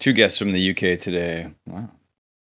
[0.00, 1.48] Two guests from the UK today.
[1.66, 1.88] Wow.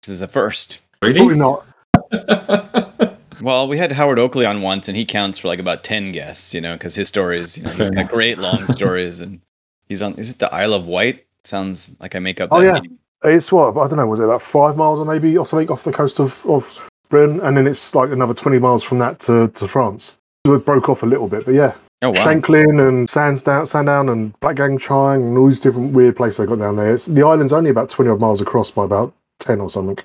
[0.01, 0.81] This is a first.
[1.01, 1.19] Really?
[1.19, 1.65] Probably not.
[3.41, 6.53] Well, we had Howard Oakley on once, and he counts for like about ten guests,
[6.53, 9.41] you know, because his stories, you know, he's Fair got great long stories, and
[9.89, 10.15] he's on.
[10.15, 11.25] Is it the Isle of Wight?
[11.43, 12.49] Sounds like I make up.
[12.51, 12.79] Oh, yeah.
[12.79, 12.97] name.
[13.23, 14.07] It's what I don't know.
[14.07, 17.39] Was it about five miles or maybe or something off the coast of, of Britain,
[17.41, 20.15] and then it's like another twenty miles from that to, to France.
[20.45, 22.23] So it broke off a little bit, but yeah, Oh wow.
[22.23, 26.59] Shanklin and Sandown, Sandown and Blackgang Chine and all these different weird places they got
[26.59, 26.93] down there.
[26.93, 29.97] It's, the island's only about twenty odd miles across by about ten or something.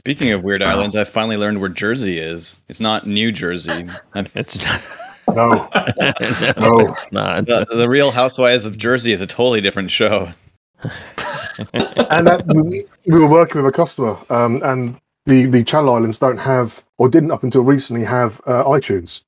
[0.00, 2.58] Speaking of weird islands, I finally learned where Jersey is.
[2.68, 3.86] It's not New Jersey.
[4.34, 4.82] It's not.
[5.28, 7.46] No, no, it's not.
[7.46, 10.28] the, the Real Housewives of Jersey is a totally different show.
[10.82, 16.18] and that, we, we were working with a customer, um, and the the Channel Islands
[16.18, 19.22] don't have or didn't up until recently have uh, iTunes.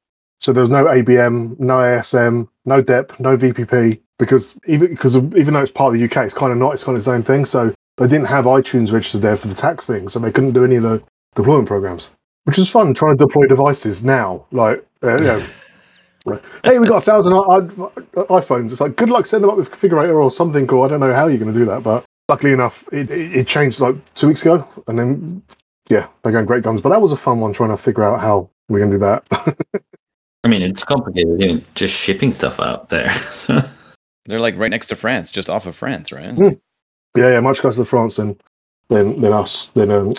[0.44, 5.54] So there was no ABM, no ASM, no DEP, no VPP because even because even
[5.54, 6.74] though it's part of the UK, it's kind of not.
[6.74, 7.46] It's kind of its own thing.
[7.46, 10.62] So they didn't have iTunes registered there for the tax thing, so they couldn't do
[10.62, 11.02] any of the
[11.34, 12.10] deployment programs,
[12.42, 14.44] which is fun trying to deploy devices now.
[14.52, 15.46] Like, uh, you know,
[16.26, 18.70] like, hey, we got a thousand i- i- iPhones.
[18.72, 20.82] It's like good luck setting them up with configurator or something cool.
[20.82, 23.46] I don't know how you're going to do that, but luckily enough, it, it, it
[23.46, 25.42] changed like two weeks ago, and then
[25.88, 26.82] yeah, they're going great guns.
[26.82, 29.00] But that was a fun one trying to figure out how we're going to do
[29.00, 29.82] that.
[30.44, 33.10] I mean, it's complicated, even just shipping stuff out there.
[33.10, 33.60] So,
[34.26, 36.32] They're like right next to France, just off of France, right?
[36.32, 36.48] Hmm.
[37.16, 38.38] yeah, yeah, much closer to France than
[38.88, 40.14] than, than us, than um,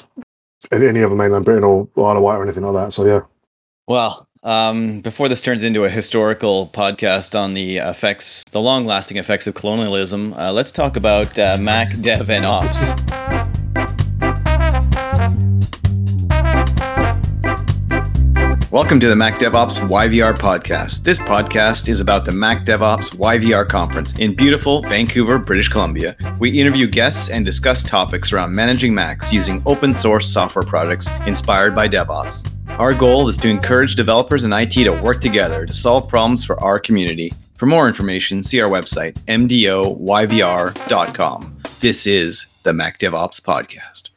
[0.71, 2.93] any any other mainland Britain or Isle of Wight or anything like that.
[2.93, 3.21] So yeah.
[3.87, 9.47] Well, um, before this turns into a historical podcast on the effects, the long-lasting effects
[9.47, 12.91] of colonialism, uh, let's talk about uh, Mac Dev and Ops.
[18.75, 21.01] Welcome to the Mac DevOps YVR podcast.
[21.03, 26.17] This podcast is about the Mac DevOps YVR conference in beautiful Vancouver, British Columbia.
[26.39, 31.73] We interview guests and discuss topics around managing Macs using open source software products inspired
[31.73, 32.51] by DevOps.
[32.77, 36.61] Our goal is to encourage developers and IT to work together to solve problems for
[36.61, 37.31] our community.
[37.55, 39.93] For more information, see our website, mdoyvr.com.
[41.79, 44.09] This is the Mac DevOps podcast.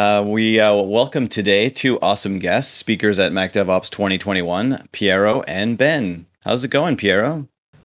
[0.00, 5.76] Uh, we uh, welcome today two awesome guests, speakers at Mac DevOps 2021, Piero and
[5.76, 6.24] Ben.
[6.42, 7.46] How's it going, Piero?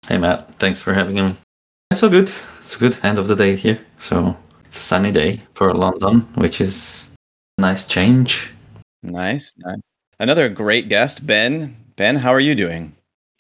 [0.09, 1.37] hey, Mat, thanks for having me.
[1.91, 2.33] It's all good.
[2.59, 3.84] It's a good end of the day here.
[3.99, 4.34] So,
[4.65, 7.11] it's a sunny day for London, which is
[7.59, 8.50] a nice change.
[9.03, 9.53] Nice.
[9.59, 9.81] nice.
[10.19, 11.77] Another great guest, Ben.
[11.97, 12.97] Ben, how are you doing?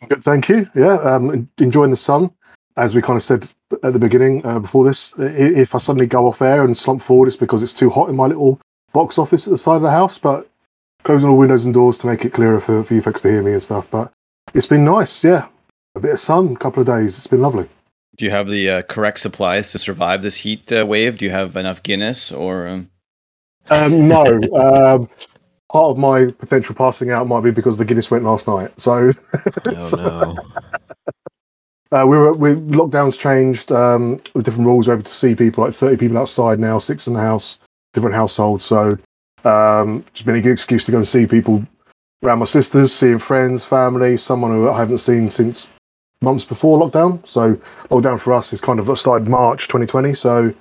[0.06, 0.68] Good, thank you.
[0.74, 2.30] Yeah, um, enjoying the sun,
[2.76, 3.48] as we kind of said
[3.82, 5.12] at the beginning uh, before this.
[5.18, 8.16] If I suddenly go off air and slump forward, it's because it's too hot in
[8.16, 8.60] my little
[8.92, 10.18] box office at the side of the house.
[10.18, 10.48] But
[11.02, 13.42] closing all windows and doors to make it clearer for, for you folks to hear
[13.42, 13.90] me and stuff.
[13.90, 14.12] But
[14.54, 15.22] it's been nice.
[15.22, 15.46] Yeah,
[15.94, 17.16] a bit of sun, a couple of days.
[17.16, 17.68] It's been lovely.
[18.16, 21.18] Do you have the uh, correct supplies to survive this heat uh, wave?
[21.18, 22.66] Do you have enough Guinness or?
[22.66, 22.90] Um...
[23.70, 25.08] Um, no, um,
[25.70, 28.78] part of my potential passing out might be because the Guinness went last night.
[28.80, 29.10] So
[29.66, 30.36] Oh no.
[31.92, 34.86] Uh, we were we lockdowns changed um, with different rules.
[34.86, 37.58] We're able to see people like thirty people outside now, six in the house,
[37.92, 38.64] different households.
[38.64, 38.96] So
[39.44, 41.66] um, it's been a good excuse to go and see people
[42.22, 45.66] around my sisters, seeing friends, family, someone who I haven't seen since
[46.22, 47.26] months before lockdown.
[47.26, 47.54] So
[47.88, 50.14] lockdown for us is kind of started March 2020.
[50.14, 50.54] So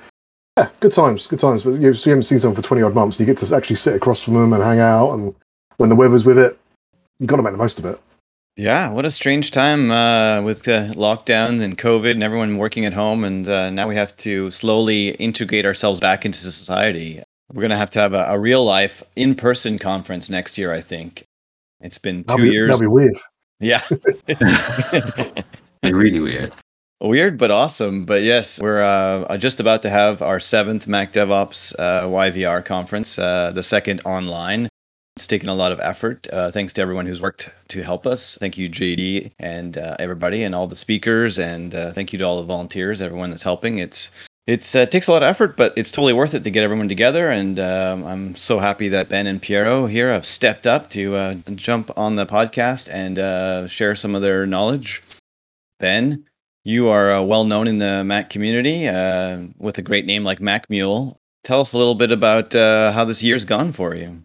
[0.57, 1.63] yeah, good times, good times.
[1.63, 3.95] But you, haven't seen someone for twenty odd months, and you get to actually sit
[3.95, 5.13] across from them and hang out.
[5.13, 5.35] And
[5.77, 6.57] when the weather's with it,
[7.19, 7.99] you've got to make the most of it.
[8.59, 12.91] Yeah, what a strange time uh, with uh, lockdowns and COVID and everyone working at
[12.91, 17.23] home, and uh, now we have to slowly integrate ourselves back into society.
[17.53, 20.73] We're gonna have to have a, a real life in person conference next year.
[20.73, 21.23] I think
[21.79, 22.67] it's been 2 That'll be, years.
[22.67, 23.17] that'll be weird.
[23.61, 23.81] Yeah.
[25.83, 26.53] really weird.
[27.01, 28.03] Weird but awesome.
[28.03, 33.17] But yes, we're uh, just about to have our seventh Mac DevOps uh, YVR conference,
[33.17, 34.68] uh, the second online.
[35.19, 36.29] It's taken a lot of effort.
[36.31, 38.37] Uh, thanks to everyone who's worked to help us.
[38.39, 42.23] Thank you, JD, and uh, everybody, and all the speakers, and uh, thank you to
[42.23, 43.79] all the volunteers, everyone that's helping.
[43.79, 44.11] It's
[44.47, 46.63] it's uh, it takes a lot of effort, but it's totally worth it to get
[46.63, 47.29] everyone together.
[47.29, 51.33] And um, I'm so happy that Ben and Piero here have stepped up to uh,
[51.53, 55.03] jump on the podcast and uh, share some of their knowledge.
[55.81, 56.23] Ben,
[56.63, 60.39] you are uh, well known in the Mac community uh, with a great name like
[60.39, 61.19] Mac Mule.
[61.43, 64.23] Tell us a little bit about uh, how this year's gone for you.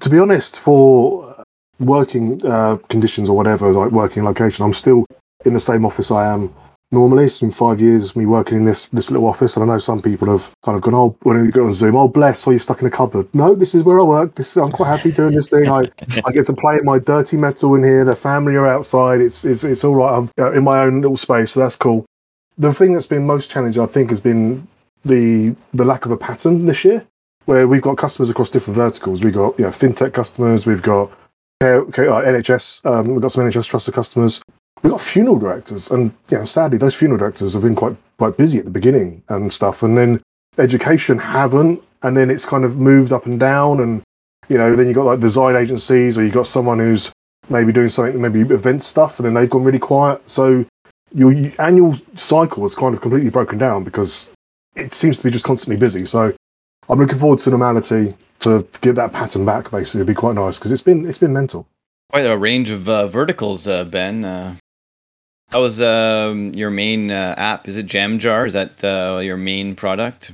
[0.00, 1.44] To be honest, for
[1.78, 5.04] working uh, conditions or whatever, like working location, I'm still
[5.44, 6.54] in the same office I am
[6.92, 7.24] normally.
[7.24, 9.78] It's been five years of me working in this this little office, and I know
[9.78, 12.50] some people have kind of gone, "Oh, when you go on Zoom, oh bless, oh
[12.50, 14.34] you're stuck in a cupboard." No, this is where I work.
[14.34, 15.68] This is, I'm quite happy doing this thing.
[15.68, 15.88] I
[16.26, 18.04] I get to play my dirty metal in here.
[18.04, 19.20] The family are outside.
[19.20, 20.16] It's it's it's all right.
[20.16, 22.06] I'm uh, in my own little space, so that's cool.
[22.58, 24.66] the thing that's been most challenging, I think, has been
[25.04, 27.06] the the lack of a pattern this year,
[27.46, 29.22] where we've got customers across different verticals.
[29.22, 31.10] We've got you know fintech customers, we've got
[31.62, 34.42] uh, NHS, um, we've got some NHS trusted customers,
[34.82, 38.36] we've got funeral directors, and you know sadly those funeral directors have been quite quite
[38.36, 40.20] busy at the beginning and stuff, and then
[40.58, 44.02] education haven't, and then it's kind of moved up and down, and
[44.48, 47.10] you know then you've got like design agencies, or you've got someone who's
[47.48, 50.28] maybe doing something maybe event stuff, and then they've gone really quiet.
[50.28, 50.66] So
[51.14, 54.30] your annual cycle is kind of completely broken down because
[54.74, 56.04] it seems to be just constantly busy.
[56.04, 56.34] So
[56.88, 59.70] I'm looking forward to normality to get that pattern back.
[59.70, 61.66] Basically, it'd be quite nice because it's been it's been mental.
[62.10, 64.24] Quite a range of uh, verticals, uh, Ben.
[64.24, 64.56] Uh,
[65.50, 67.68] how was um, your main uh, app?
[67.68, 68.46] Is it jamJAR?
[68.46, 70.32] Is that uh, your main product?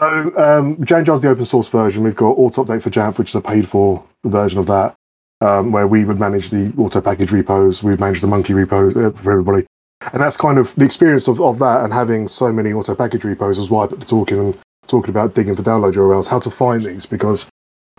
[0.00, 2.04] So um, jamJAR is the open source version.
[2.04, 4.94] We've got Auto Update for Jamf, which is a paid for version of that,
[5.40, 7.82] um, where we would manage the auto package repos.
[7.82, 9.66] We would manage the Munki repos uh, for everybody.
[10.12, 13.24] And that's kind of the experience of, of that and having so many auto package
[13.24, 14.58] repos was why I put the talking and
[14.88, 17.46] talking about digging for download URLs, how to find these because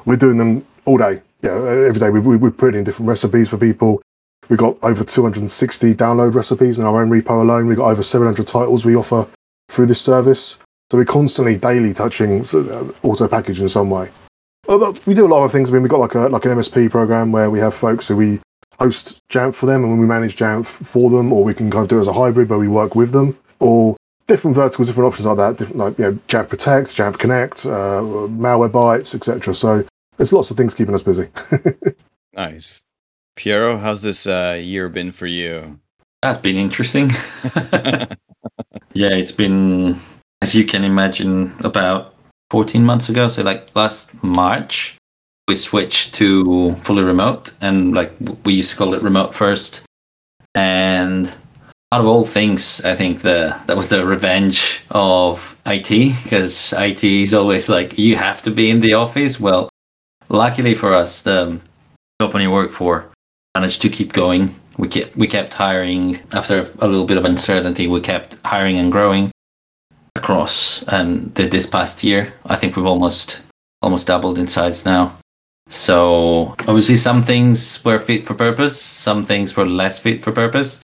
[0.06, 1.22] we're doing them all day.
[1.42, 4.02] Yeah, every day we, we, we put in different recipes for people.
[4.50, 7.68] We've got over 260 download recipes in our own repo alone.
[7.68, 9.28] We've got over 700 titles we offer
[9.70, 10.60] through this service.
[10.92, 14.10] So we're constantly daily touching uh, auto package in some way.
[14.68, 15.70] We do a lot of things.
[15.70, 18.16] I mean, we've got like a like an MSP program where we have folks who
[18.16, 18.40] we
[18.80, 21.84] host Jamf for them and when we manage Jamf for them, or we can kind
[21.84, 23.96] of do it as a hybrid where we work with them, or
[24.30, 25.58] different verticals, different options like that.
[25.58, 28.00] Different like you know, Jamf Protect, Jamf Connect, uh,
[28.30, 29.54] Malwarebytes, etc.
[29.54, 29.86] So
[30.16, 31.28] there's lots of things keeping us busy.
[32.34, 32.82] nice,
[33.36, 33.78] Piero.
[33.78, 35.78] How's this uh, year been for you?
[36.22, 37.10] That's been interesting.
[38.94, 40.00] yeah, it's been
[40.42, 42.16] as you can imagine about
[42.52, 43.28] 14 months ago.
[43.28, 44.96] So like last March,
[45.48, 48.14] we switched to fully remote and like
[48.46, 49.84] we used to call it remote first
[50.56, 51.32] and
[51.92, 57.04] out of all things i think the that was the revenge of it because it
[57.04, 59.40] is always like you have to be in the office.
[59.40, 59.70] Well
[60.30, 61.60] luckily for us the
[62.20, 63.10] company we work for
[63.56, 64.56] managed to keep going.
[64.78, 66.20] We kept we kept hiring.
[66.32, 69.32] After a little bit of uncertainty we kept hiring and growing
[70.16, 70.84] across.
[70.84, 73.42] And this past year i think we've almost
[73.82, 75.18] almost doubled in size now.
[75.72, 80.82] So obviously, some things were fit for purpose, some things were less fit for purpose.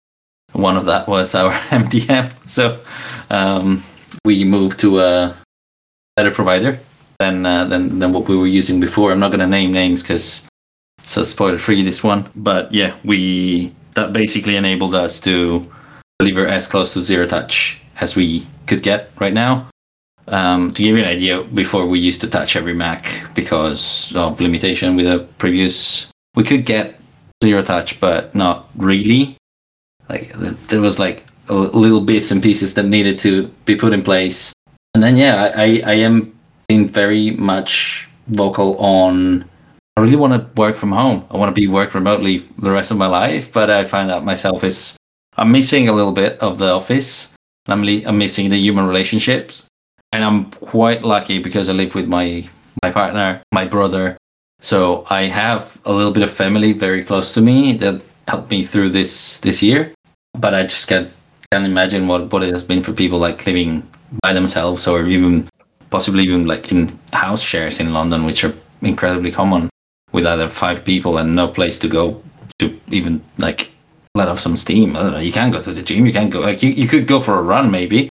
[0.53, 2.31] One of that was our MDM.
[2.49, 2.81] So
[3.29, 3.83] um,
[4.25, 5.37] we moved to a
[6.15, 6.79] better provider
[7.19, 9.11] than uh, than than what we were using before.
[9.11, 10.47] I'm not going to name names because
[11.01, 12.29] it's a spoiler free this one.
[12.35, 15.69] But yeah, we that basically enabled us to
[16.19, 19.69] deliver as close to zero touch as we could get right now.
[20.27, 24.39] Um, to give you an idea, before we used to touch every Mac because of
[24.39, 26.11] limitation with the previous.
[26.35, 26.99] We could get
[27.43, 29.38] zero touch, but not really.
[30.09, 30.33] Like
[30.67, 34.51] there was like little bits and pieces that needed to be put in place.
[34.93, 36.33] And then yeah, I I am
[36.67, 39.45] being very much vocal on.
[39.97, 41.25] I really want to work from home.
[41.29, 44.23] I want to be work remotely the rest of my life, but I find out
[44.23, 44.95] myself is
[45.37, 47.33] I'm missing a little bit of the office.
[47.67, 49.65] I'm, li- I'm missing the human relationships
[50.11, 52.47] and I'm quite lucky because I live with my
[52.83, 54.17] my partner, my brother.
[54.61, 58.63] So I have a little bit of family very close to me that helped me
[58.63, 59.93] through this this year.
[60.39, 61.11] But I just can't
[61.51, 63.83] can't imagine what what it has been for people like living
[64.23, 65.49] by themselves or even
[65.89, 69.69] possibly even like in house shares in London, which are incredibly common
[70.11, 72.21] with either five people and no place to go
[72.59, 73.71] to even like
[74.15, 74.95] let off some steam.
[74.95, 75.19] I don't know.
[75.19, 76.05] You can't go to the gym.
[76.05, 78.09] You can't go like you, you could go for a run maybe,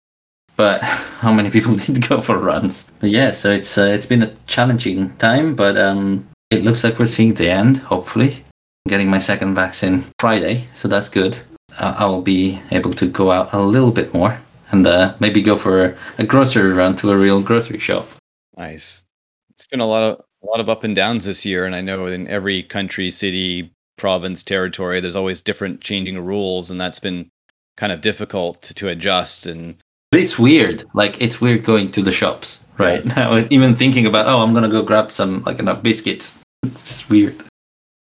[0.56, 0.80] but
[1.20, 2.90] how many people did go for runs?
[3.00, 6.98] But yeah, so it's uh, it's been a challenging time, but um, it looks like
[6.98, 7.78] we're seeing the end.
[7.78, 8.44] Hopefully,
[8.86, 11.38] I'm getting my second vaccine Friday, so that's good.
[11.78, 14.40] Uh, I will be able to go out a little bit more
[14.70, 18.08] and uh, maybe go for a grocery run to a real grocery shop.
[18.56, 19.02] Nice.
[19.50, 21.80] It's been a lot of a lot of up and downs this year, and I
[21.80, 27.30] know in every country, city, province, territory, there's always different changing rules, and that's been
[27.76, 29.76] kind of difficult to adjust and
[30.14, 30.84] but it's weird.
[30.94, 33.36] Like it's weird going to the shops right now.
[33.50, 36.38] Even thinking about, oh, I'm gonna go grab some like enough biscuits.
[36.62, 37.34] It's just weird.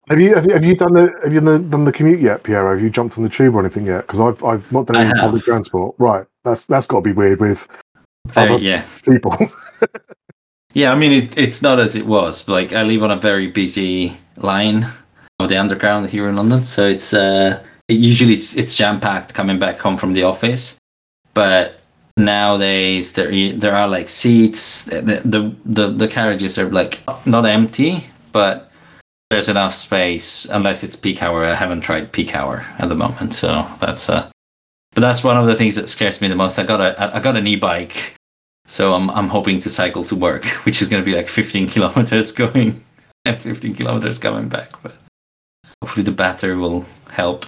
[0.08, 2.72] Have you, have you have you done the have you done the, commute yet, Piero?
[2.72, 4.06] Have you jumped on the tube or anything yet?
[4.06, 5.94] Because I've I've not done any public transport.
[5.98, 7.68] Right, that's that's got to be weird with
[8.26, 9.36] very, yeah people.
[10.72, 12.48] yeah, I mean it, it's not as it was.
[12.48, 14.86] Like I live on a very busy line
[15.38, 19.34] of the underground here in London, so it's uh it, usually it's, it's jam packed
[19.34, 20.78] coming back home from the office,
[21.32, 21.80] but
[22.16, 28.04] nowadays there there are like seats the, the the the carriages are like not empty
[28.32, 28.71] but
[29.32, 33.34] there's enough space unless it's peak hour i haven't tried peak hour at the moment
[33.34, 34.30] so that's uh
[34.94, 36.58] but that's one of the things that scares me the most.
[36.58, 38.14] I got a I got an e-bike,
[38.66, 41.68] so I'm I'm hoping to cycle to work, which is going to be like 15
[41.74, 42.84] kilometers going
[43.24, 44.70] and 15 kilometers coming back.
[44.82, 44.96] But
[45.80, 47.46] hopefully the battery will help.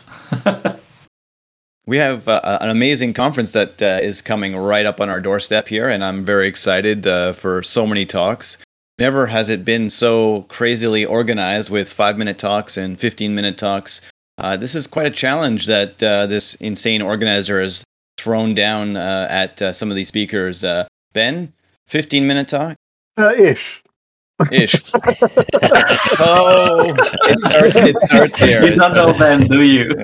[1.86, 5.68] we have uh, an amazing conference that uh, is coming right up on our doorstep
[5.68, 8.56] here, and I'm very excited uh, for so many talks.
[8.98, 14.00] Never has it been so crazily organized with five minute talks and 15 minute talks.
[14.38, 17.84] Uh, this is quite a challenge that uh, this insane organizer has
[18.18, 20.64] thrown down uh, at some of these speakers.
[21.12, 21.52] ben,
[21.88, 22.76] 15 minute talk?
[23.18, 23.82] ish.
[24.50, 24.74] Ish.
[26.18, 27.76] oh, it starts.
[27.76, 28.64] It starts there.
[28.64, 29.94] You don't know Ben, do you?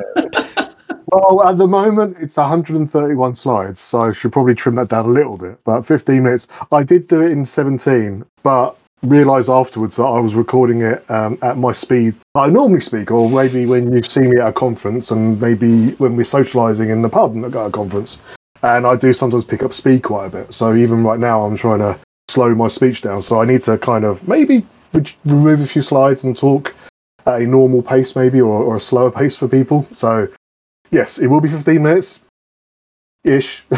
[1.06, 5.08] Well, at the moment, it's 131 slides, so I should probably trim that down a
[5.08, 5.58] little bit.
[5.64, 6.46] But 15 minutes.
[6.70, 11.38] I did do it in 17, but realised afterwards that I was recording it um,
[11.42, 15.10] at my speed I normally speak, or maybe when you see me at a conference,
[15.10, 18.18] and maybe when we're socialising in the pub and at a conference.
[18.62, 20.54] And I do sometimes pick up speed quite a bit.
[20.54, 23.22] So even right now, I'm trying to slow my speech down.
[23.22, 24.64] So I need to kind of maybe
[25.24, 26.74] remove a few slides and talk
[27.26, 29.88] at a normal pace, maybe, or, or a slower pace for people.
[29.92, 30.28] So
[30.90, 32.20] yes, it will be 15 minutes
[33.24, 33.64] ish.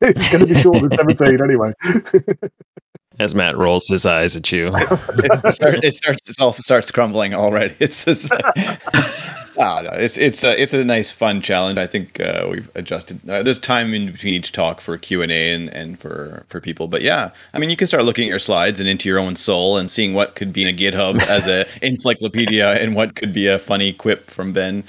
[0.00, 1.72] it's going to be shorter than 17 anyway.
[3.18, 6.28] As Mat rolls his eyes at you, it, start, it, starts.
[6.28, 7.74] It also starts crumbling already.
[7.80, 11.78] It's just, oh, no, it's it's a it's a nice fun challenge.
[11.78, 13.20] I think uh, we've adjusted.
[13.28, 16.60] Uh, there's time in between each talk for Q and A and and for for
[16.60, 16.86] people.
[16.86, 19.34] But yeah, I mean, you can start looking at your slides and into your own
[19.34, 23.32] soul and seeing what could be in a GitHub as a encyclopedia and what could
[23.32, 24.84] be a funny quip from Ben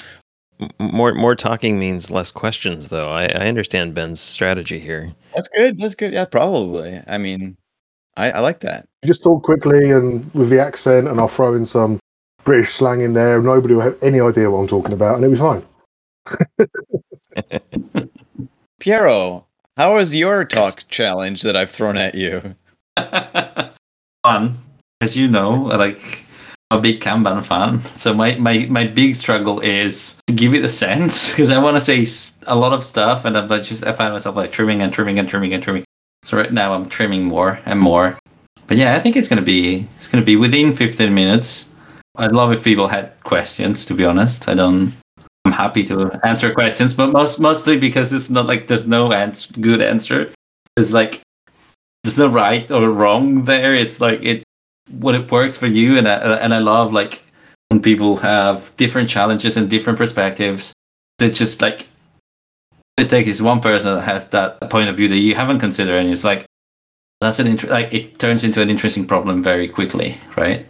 [0.80, 3.10] more more talking means less questions, though.
[3.10, 5.14] I, I understand Ben's strategy here.
[5.34, 5.78] That's good.
[5.80, 6.14] That's good.
[6.14, 7.02] Yeah, probably.
[7.08, 7.58] I mean,
[8.18, 8.88] I, I like that.
[9.04, 12.00] You just talk quickly and with the accent, and I'll throw in some
[12.44, 13.42] British slang in there.
[13.42, 15.64] Nobody will have any idea what I'm talking about, and it'll be fine.
[18.80, 19.46] Piero,
[19.78, 22.56] how was your talk challenge that I've thrown at you?
[24.24, 24.58] Fun,
[25.02, 26.26] as you know, like
[26.72, 27.80] I'm a big Kanban fan.
[27.96, 31.78] So my, my, my big struggle is to give it a sense because I want
[31.78, 32.08] to say
[32.48, 35.20] a lot of stuff and I'm like just I find myself like trimming and trimming
[35.20, 35.84] and trimming and trimming.
[36.24, 38.18] So right now I'm trimming more and more.
[38.68, 41.70] But yeah, I think it's gonna be it's gonna be within 15 minutes.
[42.18, 43.86] I'd love if people had questions.
[43.86, 44.94] To be honest, I don't.
[45.46, 49.52] I'm happy to answer questions, but most mostly because it's not like there's no answer,
[49.60, 50.32] good answer.
[50.78, 51.22] It's like
[52.04, 53.74] there's no right or wrong there.
[53.74, 54.44] It's like it
[54.90, 57.24] what it works for you and I, and I love like
[57.70, 60.74] when people have different challenges and different perspectives
[61.22, 61.88] it's just like
[63.02, 66.10] it takes one person that has that point of view that you haven't considered and
[66.10, 66.46] it's like
[67.20, 70.66] that's an int- like it turns into an interesting problem very quickly right?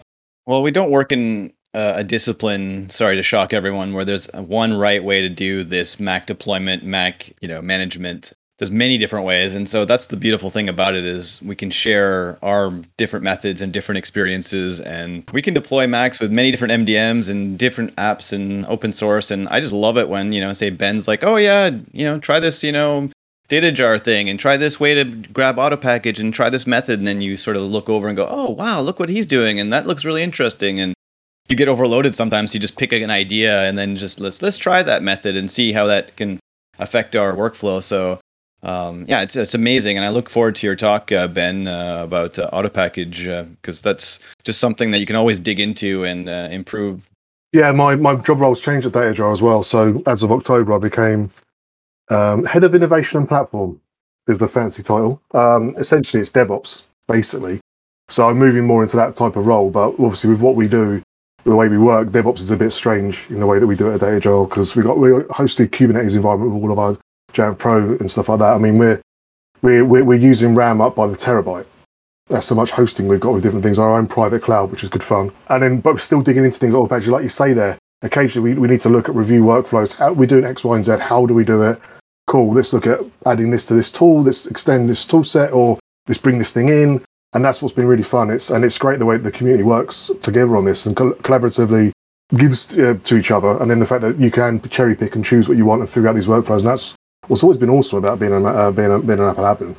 [0.45, 4.77] Well we don't work in uh, a discipline sorry to shock everyone where there's one
[4.77, 9.55] right way to do this mac deployment mac you know management there's many different ways.
[9.55, 13.59] And so that's the beautiful thing about it is we can share our different methods
[13.59, 14.79] and different experiences.
[14.79, 19.31] And we can deploy Macs with many different mdms and different apps and open source.
[19.31, 22.19] And i just love it when you know say ben's like oh yeah you know
[22.19, 23.09] try this you know
[23.49, 26.99] dataJAR thing and try this way to grab auto package and try this method.
[26.99, 29.59] And then you sort of look over and go oh wow look what he's doing.
[29.59, 30.79] And that looks really interesting.
[30.79, 30.93] And
[31.49, 32.53] you get overloaded sometimes.
[32.53, 35.71] You just pick an idea and then just let's let's try that method and see
[35.71, 36.39] how that can
[36.77, 37.81] affect our workflow.
[37.81, 38.19] So
[38.63, 42.01] um, yeah, it's it's amazing, and I look forward to your talk, uh, Ben, uh,
[42.03, 46.03] about uh, auto package because uh, that's just something that you can always dig into
[46.03, 47.09] and uh, improve.
[47.53, 49.63] Yeah, my my job roles changed at dataJAR as well.
[49.63, 51.31] So as of October, I became
[52.09, 53.79] um, head of innovation and platform.
[54.27, 55.19] Is the fancy title.
[55.33, 57.59] Um, essentially, it's DevOps basically.
[58.09, 59.71] So I'm moving more into that type of role.
[59.71, 61.01] But obviously, with what we do,
[61.43, 63.89] the way we work, DevOps is a bit strange in the way that we do
[63.89, 66.97] it at dataJAR because we got we hosted Kubernetes environment with all of our
[67.33, 68.53] Jamf Pro and stuff like that.
[68.53, 69.01] I mean, we're
[69.61, 71.65] we're we're using RAM up by the terabyte.
[72.27, 73.77] That's so much hosting we've got with different things.
[73.77, 75.31] Our own private cloud, which is good fun.
[75.49, 76.73] And then, but we're still digging into things.
[76.73, 79.95] Oh, actually, like you say there, occasionally we, we need to look at review workflows.
[79.95, 80.97] How we're doing X, Y, and Z.
[80.99, 81.79] How do we do it?
[82.27, 82.53] Cool.
[82.53, 84.23] Let's look at adding this to this tool.
[84.23, 87.03] Let's extend this tool set, or let's bring this thing in.
[87.33, 88.29] And that's what's been really fun.
[88.29, 91.91] It's and it's great the way the community works together on this and collaboratively
[92.35, 93.61] gives uh, to each other.
[93.61, 95.89] And then the fact that you can cherry pick and choose what you want and
[95.89, 96.59] figure out these workflows.
[96.59, 96.93] And that's
[97.27, 99.75] what's always been awesome about being an, uh, being, a, being an Apple admin.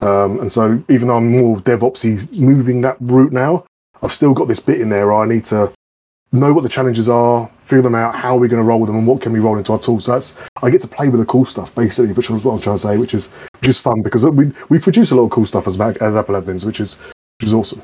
[0.00, 3.64] Um, and so even though I'm more DevOpsy moving that route now,
[4.02, 5.72] I've still got this bit in there where I need to
[6.32, 8.88] know what the challenges are, figure them out, how are we going to roll with
[8.88, 10.04] them, and what can we roll into our tools.
[10.04, 12.60] So that's I get to play with the cool stuff basically, which is what I'm
[12.60, 13.28] trying to say, which is
[13.60, 16.14] which is fun because we we produce a lot of cool stuff as Mac, as
[16.14, 16.94] Apple admins, which is
[17.38, 17.80] which is awesome.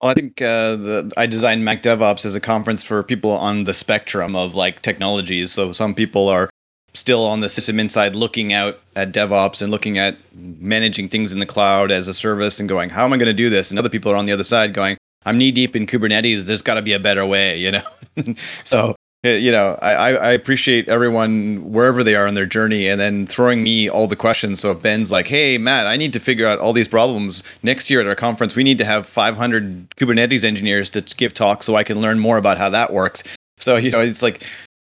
[0.00, 3.64] Well, I think uh, the, I designed Mac DevOps as a conference for people on
[3.64, 5.52] the spectrum of like technologies.
[5.52, 6.50] So some people are
[6.94, 11.38] still on the system inside looking out at DevOps and looking at managing things in
[11.38, 13.70] the cloud as a service and going, how am I going to do this?
[13.70, 16.42] And other people are on the other side going, I'm knee deep in Kubernetes.
[16.42, 17.82] There's got to be a better way, you know?
[18.64, 18.94] so,
[19.24, 23.62] you know, I, I appreciate everyone wherever they are in their journey and then throwing
[23.62, 24.60] me all the questions.
[24.60, 27.88] So if Ben's like, hey, Mat, I need to figure out all these problems next
[27.88, 31.76] year at our conference, we need to have 500 Kubernetes engineers to give talks so
[31.76, 33.22] I can learn more about how that works.
[33.60, 34.44] So, you know, it's like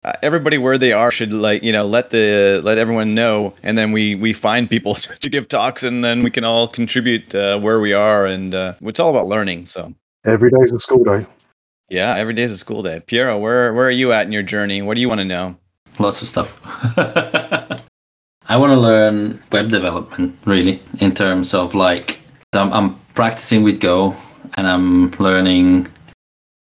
[0.03, 3.77] uh, everybody where they are should like you know let the let everyone know and
[3.77, 7.59] then we we find people to give talks and then we can all contribute uh,
[7.59, 9.93] where we are and uh, it's all about learning so.
[10.25, 11.25] Every day is a school day.
[11.89, 13.01] Yeah every day is a school day.
[13.05, 14.81] Piero where where are you at in your journey?
[14.81, 15.57] What do you want to know?
[15.97, 16.59] Lots of stuff.
[18.51, 22.19] I want to learn web development really in terms of like
[22.53, 24.15] I'm, I'm practicing with go
[24.55, 25.87] and i'm learning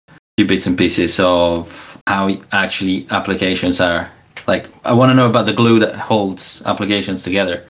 [0.09, 4.11] a few bits and pieces of how actually applications are.
[4.47, 7.67] Like i want to know about the glue that holds applications together.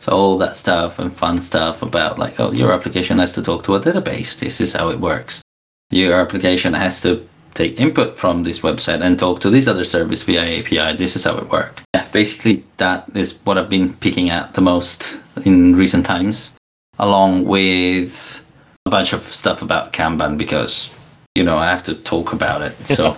[0.00, 3.64] So all that stuff and fun stuff about like oh your application has to talk
[3.64, 4.38] to a database.
[4.38, 5.42] This is how it works.
[5.90, 10.22] Your application has to take input from this website and talk to this other service
[10.22, 11.82] via api this is how it works.
[11.94, 16.52] Yeah, basically that is what i've been picking at the most in recent times
[16.98, 18.44] along with
[18.84, 20.90] a bunch of stuff about kanban because
[21.36, 22.74] you know, I have to talk about it.
[22.86, 23.06] So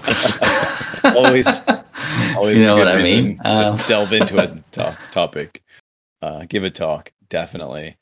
[1.04, 1.46] always,
[2.36, 3.40] always, you know what I mean.
[3.44, 5.62] Um, delve into a to- topic,
[6.20, 7.96] uh, give a talk, definitely.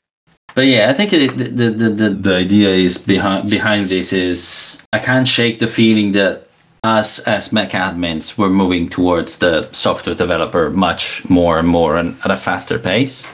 [0.55, 4.81] But yeah, I think it, the, the the the idea is behind behind this is
[4.91, 6.47] I can't shake the feeling that
[6.83, 12.17] us as Mac admins we're moving towards the software developer much more and more and
[12.23, 13.31] at a faster pace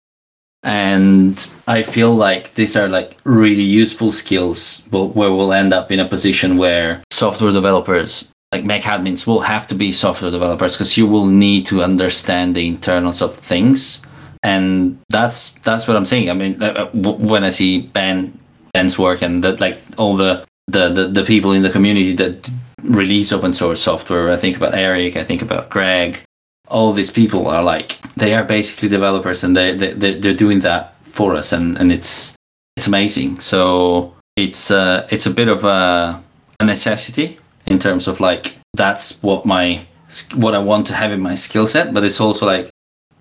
[0.63, 6.00] and i feel like these are like really useful skills where we'll end up in
[6.00, 10.96] a position where software developers like Mac admins will have to be software developers because
[10.96, 14.03] you will need to understand the internals of things.
[14.43, 16.29] And that's that's what i'm saying.
[16.29, 18.38] I mean uh, uh, when i see ben
[18.74, 22.49] ben's work and that like all the, the the the people in the community that
[22.84, 26.19] release open source software i think about eric i think about greg
[26.67, 30.95] all these people are like they are basically developers and they, they they're doing that
[31.04, 32.36] for us and and it's
[32.78, 33.39] it's amazing.
[33.39, 36.23] So it's uh it's a bit of a,
[36.60, 39.86] a necessity in terms of like that's what my
[40.36, 42.69] what i want to have in my skill set but it's also like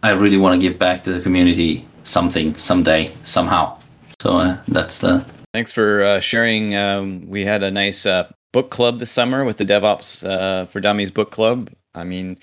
[0.02, 3.78] i really want to give back to the community something someday somehow.
[4.20, 6.74] So uh, that's the thanks for uh, sharing.
[6.74, 10.80] Um, we had a nice uh, book club this summer with the devops uh, for
[10.80, 11.70] dummies book club.
[11.94, 12.38] I mean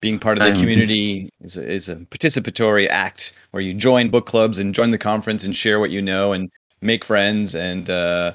[0.00, 4.26] being part of the community is a, is a participatory act where you join book
[4.26, 8.32] clubs and join the conference and share what you know and make friends and uh,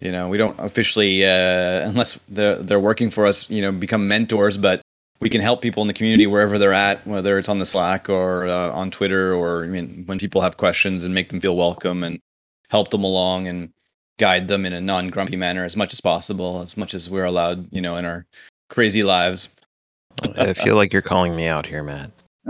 [0.00, 4.06] you know we don't officially uh, unless they're they're working for us you know become
[4.06, 4.80] mentors but
[5.20, 8.08] we can help people in the community wherever they're at whether it's on the slack
[8.08, 11.56] or uh, on twitter or i mean when people have questions and make them feel
[11.56, 12.20] welcome and
[12.68, 13.72] help them along and
[14.18, 17.66] guide them in a non-grumpy manner as much as possible as much as we're allowed
[17.72, 18.24] you know in our
[18.68, 19.48] crazy lives
[20.36, 22.10] I feel like you're calling me out here, Mat.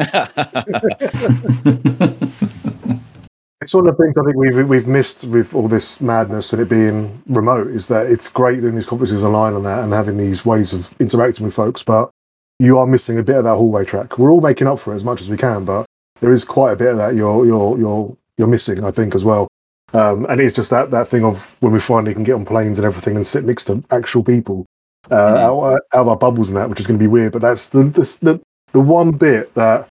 [3.61, 6.62] it's one of the things I think we've we've missed with all this madness and
[6.62, 10.16] it being remote is that it's great doing these conferences online and that and having
[10.16, 12.11] these ways of interacting with folks, but
[12.59, 14.18] you are missing a bit of that hallway track.
[14.18, 15.87] We're all making up for it as much as we can, but
[16.20, 19.24] there is quite a bit of that you're you're you're you're missing, I think, as
[19.24, 19.48] well.
[19.92, 22.78] Um, and it's just that that thing of when we finally can get on planes
[22.78, 24.64] and everything and sit next to actual people
[25.11, 25.37] uh, mm-hmm.
[25.38, 27.33] out, out, of our bubbles and that, which is going to be weird.
[27.33, 28.40] But that's the, the the
[28.73, 29.88] the one bit that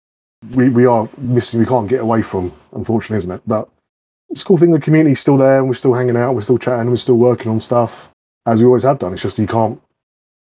[0.55, 1.61] we we are missing.
[1.61, 3.42] We can't get away from, unfortunately, isn't it?
[3.46, 3.68] But
[4.31, 4.70] it's a cool thing.
[4.70, 6.35] The community's still there, and we're still hanging out.
[6.35, 6.90] We're still chatting.
[6.90, 8.11] We're still working on stuff
[8.46, 9.12] as we always have done.
[9.12, 9.81] It's just you can't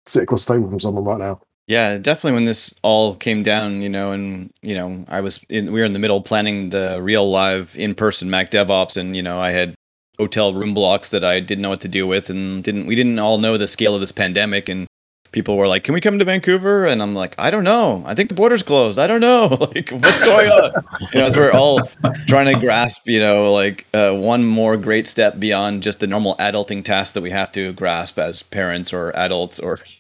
[0.06, 1.42] sit across the table from someone right now.
[1.68, 2.34] Yeah, definitely.
[2.34, 5.86] When this all came down, you know, and you know, I was in, we were
[5.86, 9.52] in the middle planning the real live in person Mac DevOps, and you know, I
[9.52, 9.76] had
[10.20, 13.18] hotel room blocks that I didn't know what to do with, and didn't we didn't
[13.20, 14.88] all know the scale of this pandemic, and
[15.32, 18.04] people were like, "Can we come to Vancouver?" And I'm like, "I don't know.
[18.06, 19.00] I think the border's closed.
[19.00, 19.48] I don't know.
[19.74, 20.72] like, what's going on?"
[21.14, 21.82] you know, as we're all
[22.28, 26.36] trying to grasp, you know, like uh, one more great step beyond just the normal
[26.36, 29.80] adulting tasks that we have to grasp as parents or adults or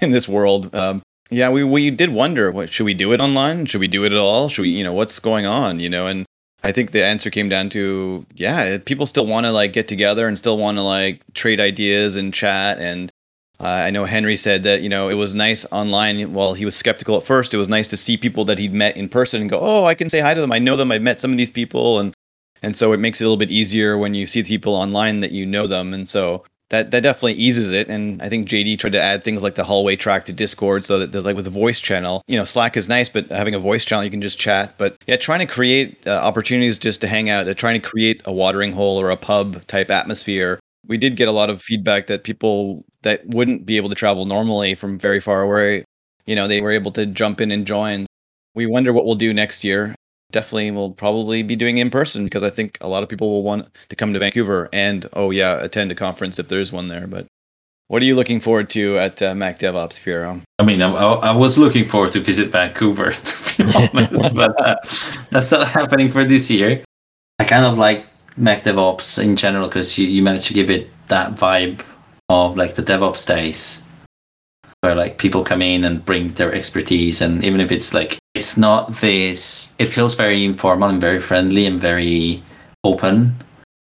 [0.00, 0.74] in this world.
[0.74, 3.66] Um, yeah, we we did wonder, what should we do it online?
[3.66, 4.48] Should we do it at all?
[4.48, 5.78] Should we, you know, what's going on?
[5.80, 6.24] You know, and
[6.62, 10.26] I think the answer came down to yeah, people still want to like get together
[10.26, 12.78] and still want to like trade ideas and chat.
[12.78, 13.12] And
[13.60, 16.32] uh, I know Henry said that you know it was nice online.
[16.32, 18.96] While he was skeptical at first, it was nice to see people that he'd met
[18.96, 20.52] in person and go, oh, I can say hi to them.
[20.52, 20.90] I know them.
[20.90, 22.14] I've met some of these people, and
[22.62, 25.20] and so it makes it a little bit easier when you see the people online
[25.20, 25.94] that you know them.
[25.94, 27.88] And so that that definitely eases it.
[27.88, 31.04] And I think JD tried to add things like the hallway track to Discord, so
[31.04, 33.84] that like with the voice channel, you know, Slack is nice, but having a voice
[33.84, 34.76] channel you can just chat.
[34.78, 38.20] But yeah, trying to create uh, opportunities just to hang out, uh, trying to create
[38.24, 40.60] a watering hole or a pub type atmosphere.
[40.86, 44.24] We did get a lot of feedback that people that wouldn't be able to travel
[44.24, 45.84] normally from very far away,
[46.26, 48.06] you know, they were able to jump in and join.
[48.54, 49.94] We wonder what we'll do next year
[50.30, 53.42] definitely will probably be doing in person because I think a lot of people will
[53.42, 57.06] want to come to Vancouver and oh yeah, attend a conference if there's one there.
[57.06, 57.26] But
[57.88, 60.42] what are you looking forward to at uh, Mac DevOps, Piero?
[60.58, 64.76] I mean, I, I, was looking forward to visit Vancouver, to be honest, but uh,
[65.30, 66.84] that's not happening for this year.
[67.38, 70.90] I kind of like Mac DevOps in general because you, you managed to give it
[71.08, 71.82] that vibe
[72.28, 73.82] of like the DevOps days
[74.80, 78.56] where like people come in and bring their expertise and even if it's like it's
[78.56, 82.42] not this it feels very informal and very friendly and very
[82.84, 83.36] open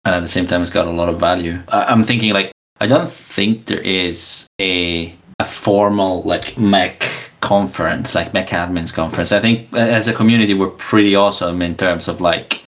[0.06, 1.60] and at the same time it's got a lot of value.
[1.70, 7.08] I'm thinking like i don't think there is a a formal like Mac
[7.42, 9.32] conference like Mac admins conference.
[9.32, 12.64] I think as a community we're pretty awesome in terms of like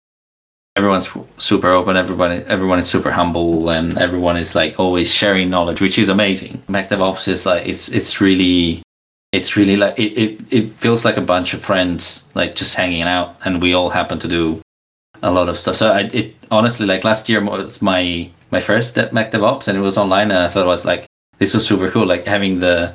[0.77, 5.81] everyone's super open everybody everyone is super humble and everyone is like always sharing knowledge
[5.81, 6.63] which is amazing.
[6.69, 8.83] Mac DevOps is like it's it's really
[9.33, 13.03] it's really like it, it, it feels like a bunch of friends like just hanging
[13.03, 14.61] out and we all happen to do
[15.23, 18.97] a lot of stuff so I, it honestly like last year was my my first
[19.13, 21.07] Mac DevOps and it was online and I thought it was like
[21.39, 22.95] this was super cool like having the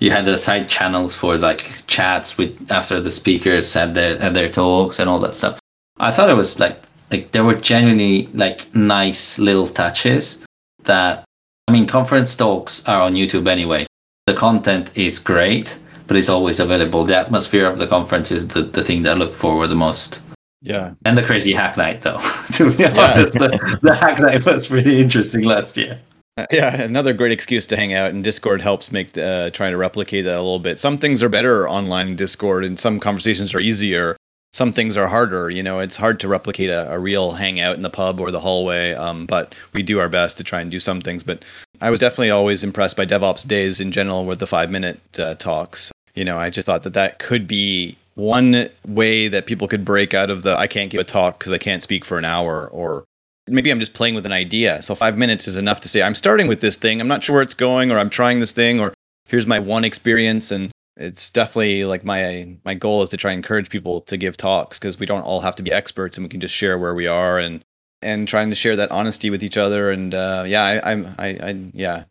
[0.00, 4.34] you had the side channels for like chats with after the speakers had their had
[4.34, 5.58] their talks and all that stuff
[5.98, 10.42] I thought it was like like there were genuinely like nice little touches
[10.84, 11.24] that
[11.68, 13.86] I mean conference talks are on YouTube anyway.
[14.30, 17.02] The content is great, but it's always available.
[17.02, 20.22] The atmosphere of the conference is the, the thing that I look forward the most.
[20.62, 20.94] Yeah.
[21.04, 22.20] And the crazy hack night though.
[22.52, 23.32] to be honest.
[23.32, 25.98] The, the hack night was pretty interesting last year.
[26.36, 29.76] Uh, yeah, another great excuse to hang out, and Discord helps make uh, trying to
[29.76, 30.78] replicate that a little bit.
[30.78, 34.16] Some things are better online in Discord, and some conversations are easier
[34.52, 35.50] some things are harder.
[35.50, 38.40] You know, it's hard to replicate a, a real hangout in the pub or the
[38.40, 41.22] hallway, um, but we do our best to try and do some things.
[41.22, 41.44] But
[41.80, 45.34] I was definitely always impressed by DevOps days in general with the five minute uh,
[45.36, 45.92] talks.
[46.14, 50.12] You know, I just thought that that could be one way that people could break
[50.12, 52.68] out of the I can't give a talk because I can't speak for an hour
[52.68, 53.04] or
[53.50, 54.82] maybe I'm just playing with an idea.
[54.82, 57.00] So five minutes is enough to say, I'm starting with this thing.
[57.00, 58.94] I'm not sure where it's going, or I'm trying this thing, or
[59.26, 60.50] here's my one experience.
[60.50, 64.36] And it's definitely like my my goal is to try and encourage people to give
[64.36, 66.94] talks because we don't all have to be experts and we can just share where
[66.94, 67.64] we are and
[68.02, 71.28] and trying to share that honesty with each other and uh, yeah I, I'm I,
[71.28, 72.04] I yeah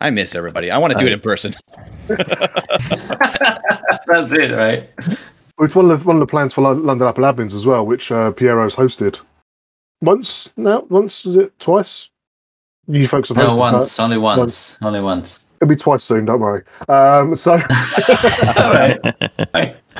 [0.00, 0.70] I miss everybody.
[0.70, 1.54] I want to do it in person.
[4.06, 4.88] That's it, right?
[5.60, 8.10] It's one of the, one of the plans for London Apple Admins as well, which
[8.10, 9.20] uh, Piero's hosted.
[10.02, 12.10] Once now, once was it twice?
[12.86, 14.02] You folks have hosted no once, that?
[14.02, 15.46] only once, once, only once.
[15.64, 16.26] It'll be twice soon.
[16.26, 16.62] Don't worry.
[16.90, 17.54] Um, so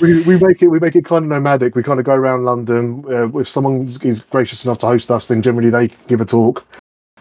[0.03, 1.75] we, we make it we make it kind of nomadic.
[1.75, 3.03] We kind of go around London.
[3.09, 6.67] Uh, if someone is gracious enough to host us, then generally they give a talk.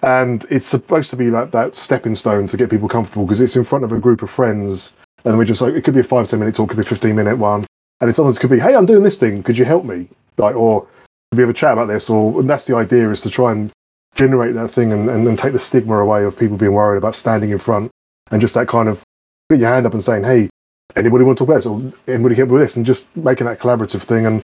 [0.01, 3.55] And it's supposed to be like that stepping stone to get people comfortable because it's
[3.55, 4.91] in front of a group of friends,
[5.23, 6.85] and we're just like it could be a five ten minute talk, could be a
[6.85, 7.65] fifteen minute one,
[8.01, 10.09] and it's almost could be, hey, I'm doing this thing, could you help me?
[10.35, 10.85] Like, or
[11.31, 12.09] we have a chat about this?
[12.09, 13.71] Or and that's the idea is to try and
[14.15, 17.15] generate that thing and, and, and take the stigma away of people being worried about
[17.15, 17.89] standing in front
[18.33, 19.03] and just that kind of
[19.47, 20.49] putting your hand up and saying, "Hey,
[20.95, 23.59] anybody want to talk about this?" or "Anybody get with this?" and just making that
[23.59, 24.25] collaborative thing.
[24.25, 24.41] And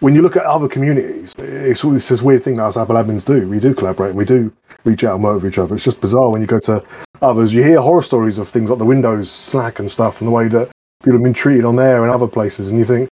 [0.00, 3.24] when you look at other communities, it's, it's this weird thing that us Apple admins
[3.24, 3.46] do.
[3.48, 4.14] We do collaborate.
[4.14, 4.52] We do
[4.84, 5.74] reach out and work with each other.
[5.74, 6.82] It's just bizarre when you go to
[7.20, 7.52] others.
[7.52, 10.48] You hear horror stories of things like the Windows Slack and stuff, and the way
[10.48, 10.70] that
[11.02, 13.08] people have been treated on there and other places, and you think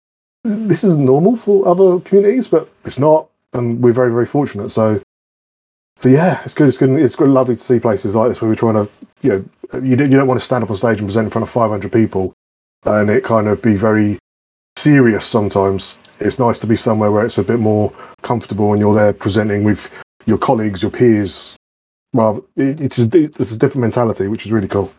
[0.44, 3.28] this is normal for other communities, but it's not.
[3.52, 4.70] And we're very, very fortunate.
[4.70, 5.00] So
[6.00, 6.68] so yeah, it's good.
[6.68, 6.88] It's good.
[6.98, 7.28] It's good.
[7.28, 8.88] Lovely to see places like this where we're trying to,
[9.20, 11.30] you know, you don't, you don't want to stand up on stage and present in
[11.30, 12.32] front of 500 people,
[12.84, 14.18] and it kind of be very
[14.76, 15.24] serious.
[15.24, 19.12] Sometimes it's nice to be somewhere where it's a bit more comfortable and you're there
[19.12, 19.90] presenting with
[20.26, 21.56] your colleagues, your peers.
[22.12, 24.92] Well, it, it's a, it's a different mentality, which is really cool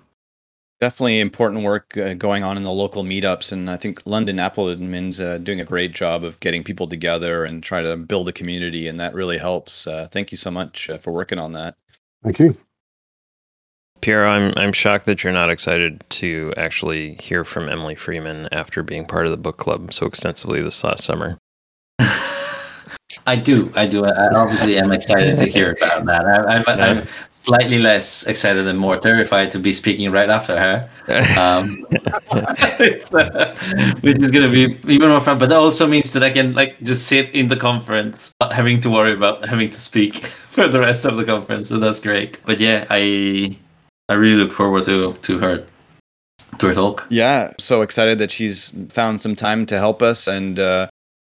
[0.81, 4.65] definitely important work uh, going on in the local meetups and i think london apple
[4.65, 8.33] admins uh, doing a great job of getting people together and trying to build a
[8.33, 11.75] community and that really helps uh, thank you so much uh, for working on that
[12.23, 12.57] thank you
[14.01, 18.81] Piero, I'm I'm shocked that you're not excited to actually hear from Emily Freeman after
[18.81, 21.37] being part of the book club so extensively this last summer.
[23.27, 24.05] I do, I do.
[24.05, 26.25] I obviously am excited to hear about that.
[26.25, 27.05] I, I, yeah.
[27.29, 30.89] slightly less excited and more terrified to be speaking right after her,
[31.37, 31.85] um,
[32.31, 33.55] uh,
[34.01, 35.37] which is going to be even more fun.
[35.37, 38.81] But that also means that I can like just sit in the conference, not having
[38.81, 41.69] to worry about having to speak for the rest of the conference.
[41.69, 42.39] So that's great.
[42.45, 43.57] But yeah, I
[44.09, 45.65] I really look forward to to her
[46.59, 47.05] to her talk.
[47.09, 50.59] Yeah, so excited that she's found some time to help us and.
[50.59, 50.87] Uh,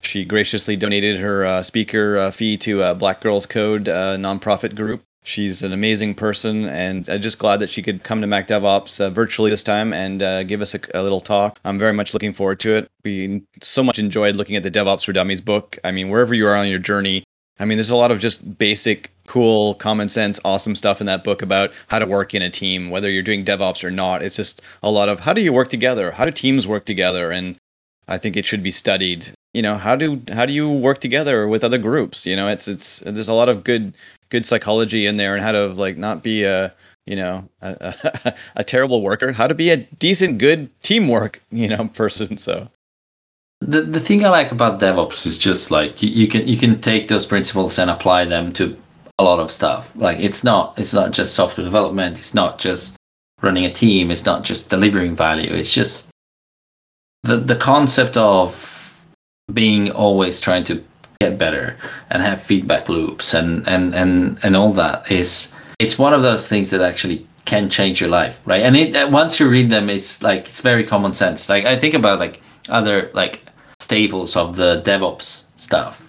[0.02, 4.76] she graciously donated her uh, speaker uh, fee to uh, Black Girls Code uh, nonprofit
[4.76, 5.02] group.
[5.24, 9.00] She's an amazing person, and I'm just glad that she could come to Mac DevOps
[9.00, 11.58] uh, virtually this time and uh, give us a, a, little talk.
[11.64, 12.88] I'm very much looking forward to it.
[13.04, 15.78] We so much enjoyed looking at the DevOps for Dummies book.
[15.82, 17.24] I mean, wherever you are on your journey,
[17.58, 21.24] I mean, there's a lot of just basic, cool, common sense, awesome stuff in that
[21.24, 24.22] book about how to work in a team, whether you're doing DevOps or not.
[24.22, 26.10] It's just a lot of how do you work together?
[26.10, 27.30] How do teams work together?
[27.30, 27.56] And
[28.08, 29.32] I think it should be studied.
[29.54, 32.26] You know, how do how do you work together with other groups?
[32.26, 33.94] You know, it's it's there's a lot of good
[34.28, 36.74] good psychology in there and how to like not be a
[37.06, 41.68] you know a, a, a terrible worker, how to be a decent, good teamwork you
[41.68, 42.36] know person.
[42.36, 42.68] So
[43.60, 46.80] the the thing I like about DevOps is just like you, you can you can
[46.80, 48.76] take those principles and apply them to
[49.18, 49.92] a lot of stuff.
[49.96, 52.18] Like it's not it's not just software development.
[52.18, 52.96] It's not just
[53.42, 54.10] running a team.
[54.10, 55.52] It's not just delivering value.
[55.52, 56.10] It's just
[57.22, 58.72] the the concept of
[59.52, 60.84] being always trying to
[61.20, 61.76] get better
[62.10, 66.48] and have feedback loops and and and and all that is it's one of those
[66.48, 70.22] things that actually can change your life right and it once you read them it's
[70.22, 73.42] like it's very common sense like i think about like other like
[73.80, 76.05] staples of the devops stuff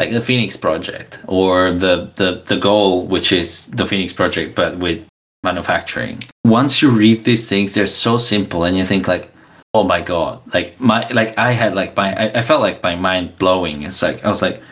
[0.00, 4.78] like the phoenix project or the the the goal which is the phoenix project but
[4.78, 5.06] with
[5.42, 6.24] manufacturing.
[6.44, 9.30] Once you read these things they're so simple and you think like
[9.74, 10.40] oh my god.
[10.54, 13.82] Like my like i had like my I, I, felt like my mind blowing.
[13.82, 14.62] It's like i was like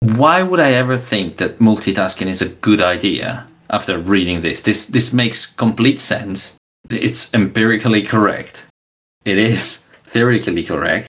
[0.00, 4.60] why would i ever think that multitasking is a good idea after reading this?
[4.60, 6.56] This this makes complete sense.
[6.90, 8.66] It's empirically correct.
[9.24, 9.78] It is
[10.12, 11.08] theoretically correct.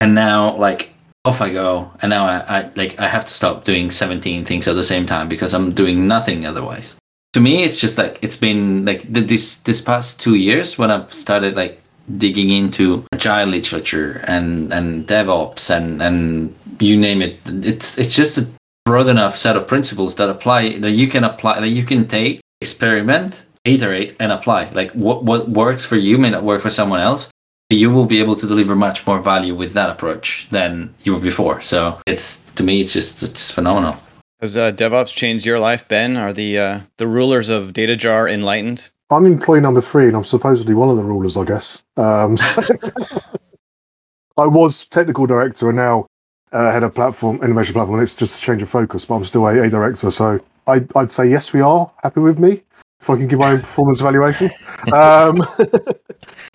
[0.00, 3.64] And now like off i go and now I, I like i have to stop
[3.64, 6.96] doing 17 things at the same time because i'm doing nothing otherwise
[7.32, 11.12] to me it's just like it's been like this this past two years when i've
[11.12, 11.82] started like
[12.16, 17.38] digging into agile literature and and DevOps and and you name it.
[17.46, 18.48] It's it's just a
[18.84, 22.40] broad enough set of principles that apply that you can apply that you can take,
[22.60, 24.70] experiment, iterate, and apply.
[24.70, 27.30] Like what what works for you may not work for someone else.
[27.70, 31.20] You will be able to deliver much more value with that approach than you were
[31.20, 31.60] before.
[31.60, 33.96] So it's to me, it's just it's phenomenal.
[34.40, 36.16] Has uh, DevOps changed your life, Ben?
[36.16, 38.88] Are the uh, the rulers of dataJAR enlightened?
[39.10, 41.82] I'm employee number three, and I'm supposedly one of the rulers, I guess.
[41.96, 42.62] Um, so
[44.38, 46.06] I was technical director, and now
[46.52, 48.00] uh, head of platform innovation platform.
[48.00, 50.10] It's just a change of focus, but I'm still a, a director.
[50.10, 52.62] So I, would say yes, we are happy with me.
[53.00, 54.46] If I can give my own performance evaluation,
[54.92, 55.42] um,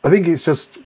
[0.04, 0.80] I think it's just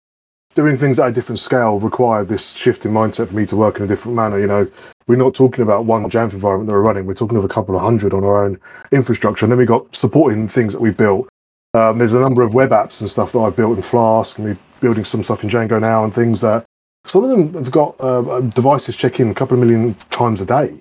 [0.55, 3.77] doing things at a different scale required this shift in mindset for me to work
[3.77, 4.39] in a different manner.
[4.39, 4.71] You know,
[5.07, 7.05] we're not talking about one Jamf environment that we're running.
[7.05, 8.59] We're talking of a couple of hundred on our own
[8.91, 11.29] infrastructure, and then we got supporting things that we built
[11.75, 14.47] um, there's a number of web apps and stuff that I've built in Flask, and
[14.47, 16.63] we're building some stuff in Django now, and things that
[17.03, 20.45] some of them have got uh, devices check in a couple of million times a
[20.45, 20.79] day,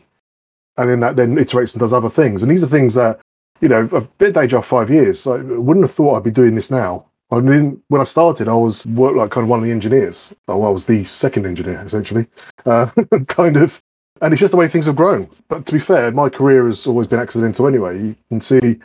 [0.76, 2.42] and then that then iterates and does other things.
[2.42, 3.18] And these are things that
[3.60, 6.30] you know I've been at dataJAR five years, so I wouldn't have thought I'd be
[6.30, 7.06] doing this now.
[7.35, 10.33] I mean, when I started, I was worked like kind of one of the engineers.
[10.49, 12.27] Oh, I was the second engineer essentially,
[12.66, 12.88] uh,
[13.29, 13.81] kind of.
[14.20, 15.29] And it's just the way things have grown.
[15.49, 17.99] But to be fair, my career has always been accidental anyway.
[17.99, 18.79] You can see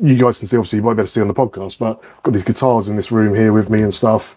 [0.00, 2.02] you guys can see, obviously, you might be able to see on the podcast, but
[2.02, 4.36] I've got these guitars in this room here with me and stuff.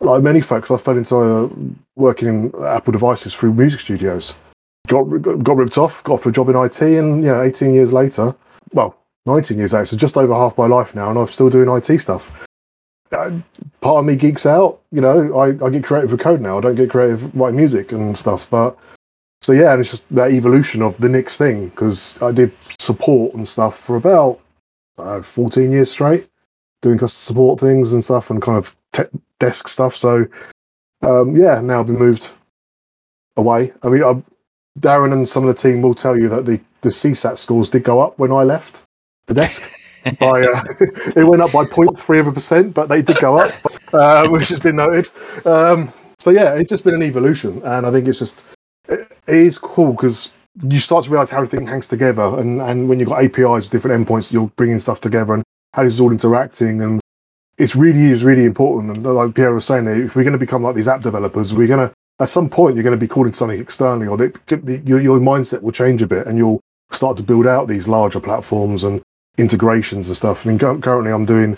[0.00, 1.48] Like many folks, I fell into uh,
[1.96, 4.34] working in Apple devices through music studios.
[4.86, 7.74] Got, got, got ripped off, got for a job in IT, and you know, 18
[7.74, 8.34] years later,
[8.72, 11.68] well, 19 years later, so just over half my life now, and I'm still doing
[11.68, 12.46] IT stuff.
[13.10, 13.42] Part
[13.82, 15.38] of me geeks out, you know.
[15.38, 16.58] I, I get creative with code now.
[16.58, 18.76] I don't get creative writing music and stuff, but
[19.42, 23.34] so yeah, and it's just that evolution of the next thing because I did support
[23.34, 24.40] and stuff for about
[24.98, 26.28] uh, 14 years straight
[26.82, 29.96] doing customer support things and stuff and kind of te- desk stuff.
[29.96, 30.26] So,
[31.02, 32.30] um, yeah, now I've been moved
[33.36, 33.72] away.
[33.82, 34.22] I mean, I,
[34.78, 37.84] Darren and some of the team will tell you that the, the CSAT scores did
[37.84, 38.82] go up when I left
[39.26, 39.62] the desk.
[40.18, 40.62] by uh,
[41.16, 43.52] it went up by 0.3 of a percent, but they did go up,
[43.92, 45.08] uh, which has been noted.
[45.46, 48.44] Um, so yeah, it's just been an evolution, and I think it's just
[48.88, 50.30] it, it is cool because
[50.62, 52.22] you start to realize how everything hangs together.
[52.38, 55.84] And, and when you've got APIs with different endpoints, you're bringing stuff together and how
[55.84, 56.82] this is all interacting.
[56.82, 57.00] And
[57.56, 58.96] it's really is really important.
[58.96, 61.68] And like Piero was saying, if we're going to become like these app developers, we're
[61.68, 64.82] going to, at some point, you're going to be called into something externally or the,
[64.84, 66.60] your, your mindset will change a bit and you'll
[66.90, 68.84] start to build out these larger platforms.
[68.84, 69.00] And
[69.40, 70.46] integrations and stuff.
[70.46, 71.56] I mean, currently I'm doing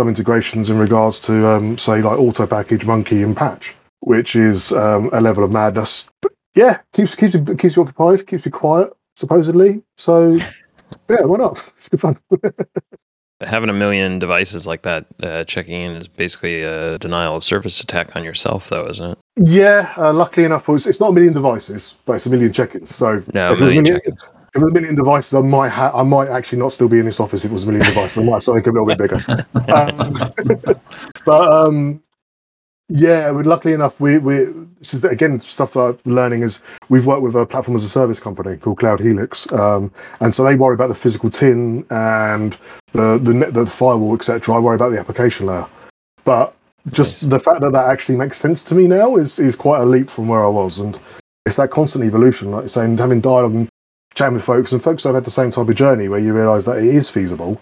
[0.00, 4.72] some integrations in regards to, um, say, like auto package, Munki, and patch, which is
[4.72, 6.06] um, a level of madness.
[6.22, 9.82] But yeah, keeps keeps you, keeps you occupied, keeps you quiet, supposedly.
[9.96, 10.32] So
[11.08, 11.70] yeah, why not?
[11.76, 12.18] It's good fun.
[13.42, 17.80] Having a million devices like that uh, checking in is basically a denial of service
[17.80, 19.18] attack on yourself, though, isn't it?
[19.38, 22.94] yeah, uh, luckily enough, it's, it's not a million devices, but it's a million check-ins.
[22.94, 24.24] So No, a million million- check-ins.
[24.54, 26.98] If it was a million devices, I might ha- I might actually not still be
[26.98, 28.18] in this office if it was a million devices.
[28.18, 29.20] I might something a little bit bigger.
[29.70, 30.32] Um,
[31.24, 32.02] but um,
[32.88, 34.46] yeah, we, luckily enough, we we
[34.80, 37.88] this is again stuff that I'm learning is we've worked with a platform as a
[37.88, 42.58] service company called Cloud Helix, um, and so they worry about the physical tin and
[42.92, 44.56] the the, net, the firewall, etc.
[44.56, 45.66] I worry about the application layer,
[46.24, 46.56] but
[46.90, 47.30] just Nice.
[47.30, 50.10] the fact that that actually makes sense to me now is is quite a leap
[50.10, 50.98] from where I was, and
[51.46, 53.68] it's that constant evolution, like saying having dialogue and
[54.14, 56.32] chatting with folks, and folks that have had the same type of journey where you
[56.32, 57.60] realise that it is feasible,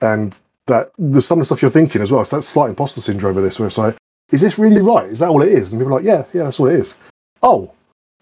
[0.00, 2.24] and that there's some of the stuff you're thinking as well.
[2.24, 3.96] So that slight imposter syndrome of this, where it's like,
[4.30, 5.06] is this really right?
[5.06, 5.72] Is that all it is?
[5.72, 6.96] And people are like, yeah, yeah, that's what it is.
[7.42, 7.72] Oh,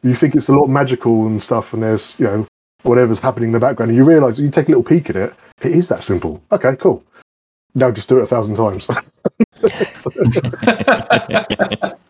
[0.02, 2.46] you think it's a lot magical and stuff, and there's you know
[2.82, 5.34] whatever's happening in the background, and you realise you take a little peek at it,
[5.62, 6.42] it is that simple.
[6.52, 7.04] Okay, cool.
[7.74, 8.88] Now just do it a thousand times.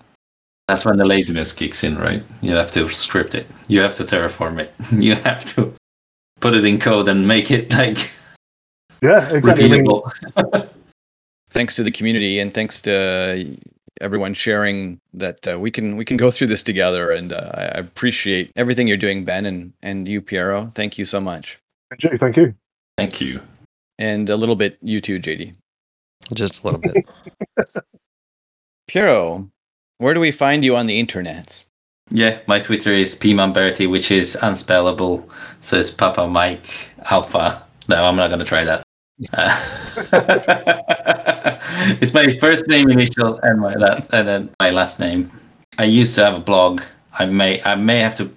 [0.69, 2.23] That's when the laziness kicks in, right?
[2.43, 3.47] You have to script it.
[3.69, 4.73] You have to terraform it.
[5.03, 5.75] You have to
[6.41, 7.99] put it in code and make it like
[9.03, 9.69] yeah, exactly.
[9.69, 10.69] Repeatable.
[11.51, 13.57] thanks to the community and thanks to
[14.01, 17.63] everyone sharing that uh, we can we can go through this together and uh, I
[17.63, 21.59] I appreciate everything you're doing Ben and and you Piero thank you so much
[21.99, 22.55] Jay, thank you.
[22.99, 23.41] Thank you.
[23.99, 25.55] and a little bit you too JD
[26.35, 27.09] Just a little bit.
[28.87, 29.51] Piero
[29.99, 31.65] where do we find you on the internet
[32.11, 35.29] Yeah, my Twitter is pmamberti, which is unspellable.
[35.61, 36.67] So it's Papa Mike
[37.11, 37.63] Alpha.
[37.89, 38.83] No, I'm not gonna try that.
[39.33, 39.53] Uh,
[42.01, 45.31] it's my first name initial and my la- and then my last name.
[45.79, 46.81] I used to have a blog.
[47.19, 48.31] I may I may have to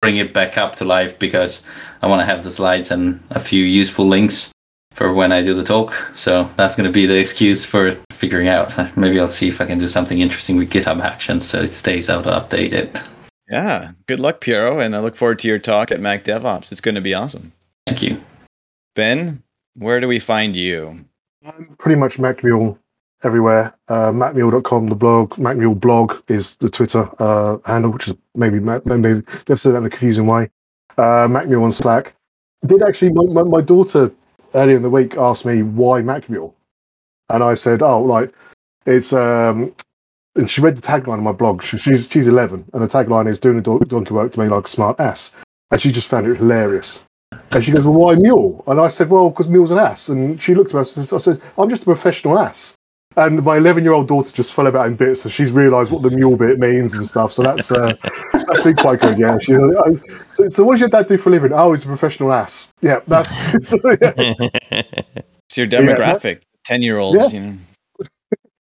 [0.00, 1.64] bring it back up to life because
[2.02, 4.50] I want to have the slides and a few useful links
[4.92, 5.92] for when I do the talk.
[6.14, 8.74] So that's going to be the excuse for figuring out.
[8.96, 12.10] Maybe I'll see if I can do something interesting with GitHub Actions so it stays
[12.10, 12.90] out of updated.
[13.48, 16.80] yeah good luck Piero and I look forward to your talk at Mac DevOps it's
[16.82, 17.52] going to be awesome
[17.86, 18.20] Thank you.
[18.94, 19.42] Ben
[19.74, 21.04] where do we find you
[21.46, 22.76] I'm pretty much MacMule
[23.22, 23.74] everywhere.
[23.88, 25.34] Uh, MacMule.com, the blog.
[25.36, 29.86] MacMule blog is the Twitter uh, handle, which is maybe maybe they've said that in
[29.86, 30.50] a confusing way.
[30.98, 32.14] Uh, MacMule on Slack.
[32.66, 34.10] Did actually my, my, my daughter
[34.54, 36.54] earlier in the week asked me why MacMule,
[37.30, 38.34] and I said, oh, like
[38.86, 39.74] it's um.
[40.36, 41.62] And she read the tagline on my blog.
[41.62, 44.48] She, she's she's 11, and the tagline is "Doing a don- donkey work to me
[44.48, 45.32] like a smart ass,"
[45.72, 47.02] and she just found it hilarious.
[47.50, 48.62] And she goes, Well, why mule?
[48.66, 50.08] And I said, Well, because mule's an ass.
[50.08, 52.74] And she looked at me, said, I said, I'm just a professional ass.
[53.18, 55.22] And my 11 year old daughter just fell about in bits.
[55.22, 57.32] So she's realised what the mule bit means and stuff.
[57.32, 57.96] So that's uh,
[58.32, 59.18] that's been quite good.
[59.18, 59.38] Yeah.
[59.38, 59.58] She, uh,
[60.34, 61.52] so, so, what does your dad do for a living?
[61.52, 62.68] Oh, he's a professional ass.
[62.80, 63.00] Yeah.
[63.06, 63.36] That's.
[63.68, 64.12] so, yeah.
[64.70, 67.58] it's your demographic 10 year olds you know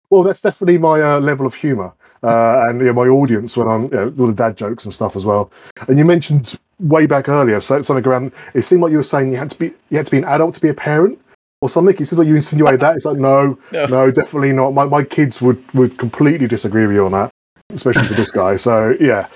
[0.09, 1.93] Well, that's definitely my uh, level of humour
[2.23, 4.93] uh, and you know, my audience when I'm you know, all the dad jokes and
[4.93, 5.51] stuff as well.
[5.87, 8.31] And you mentioned way back earlier so something around.
[8.53, 10.25] It seemed like you were saying you had to be you had to be an
[10.25, 11.19] adult to be a parent
[11.61, 11.95] or something.
[11.97, 12.95] You said like you insinuated that.
[12.95, 13.85] It's like no, No.
[13.87, 14.71] no, definitely not.
[14.71, 17.31] My my kids would would completely disagree with you on that,
[17.71, 18.55] especially for this guy.
[18.55, 19.27] So yeah.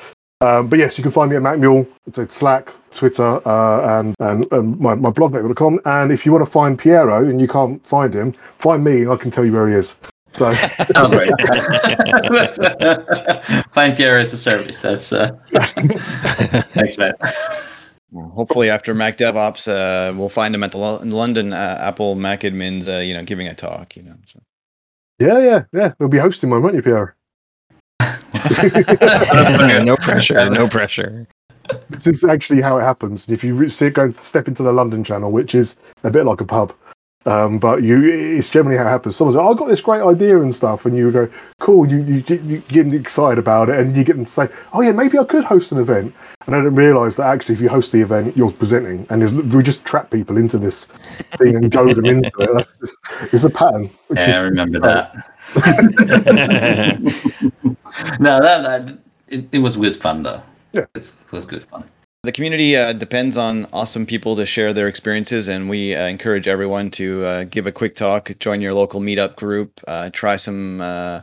[0.42, 1.86] Um, but yes, you can find me at MacMule.
[2.08, 5.80] It's at Slack, Twitter, uh, and and, and my, my blog, macmule.com.
[5.86, 9.12] And if you want to find Piero and you can't find him, find me and
[9.12, 9.96] I can tell you where he is.
[10.38, 10.52] So
[10.96, 11.30] Oh, great.
[12.32, 14.80] That's, uh, Find Piero as a service.
[14.80, 15.30] That's uh,
[16.74, 17.14] thanks, man.
[18.12, 22.16] Well, hopefully after Mac DevOps, uh, we'll find him at the Lo- London uh, Apple
[22.16, 24.16] Mac admins, uh, you know, giving a talk, you know.
[24.26, 24.42] So.
[25.20, 25.94] Yeah, yeah, yeah.
[25.98, 27.14] We'll be hosting one, won't you, Piero?
[29.84, 30.50] no pressure.
[30.50, 31.28] No pressure.
[31.90, 33.30] This is actually how it happens.
[33.30, 36.42] If you see it going step into the London channel, which is a bit like
[36.42, 36.74] a pub,
[37.26, 38.02] um, but you,
[38.38, 39.16] it's generally how it happens.
[39.16, 41.30] Someone's like, oh, "I got this great idea and stuff," and you go,
[41.60, 44.48] "Cool." You you get, you get excited about it, and you get them to say,
[44.74, 46.14] "Oh yeah, maybe I could host an event."
[46.48, 49.62] And I didn't realise that actually, if you host the event, you're presenting, and we
[49.62, 50.86] just trap people into this
[51.38, 52.50] thing and goad them into it.
[52.54, 52.98] That's just,
[53.32, 53.92] it's a pattern.
[54.10, 55.30] Yeah, I is- remember that.
[58.20, 58.98] no, that, that
[59.28, 60.42] it, it was good fun though.
[60.74, 60.86] Yeah.
[60.96, 61.84] it was good fun.
[62.24, 66.48] The community uh, depends on awesome people to share their experiences, and we uh, encourage
[66.48, 70.82] everyone to uh, give a quick talk, join your local meetup group, uh, try some
[70.82, 71.22] uh,